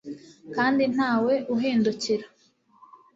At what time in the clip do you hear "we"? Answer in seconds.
1.25-1.35